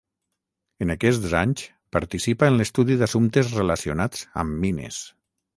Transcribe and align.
En 0.85 0.93
aquests 0.93 1.35
anys 1.41 1.65
participa 1.97 2.49
en 2.53 2.57
l'estudi 2.63 2.99
d'assumptes 3.03 3.55
relacionats 3.61 4.29
amb 4.47 4.61
mines. 4.65 5.03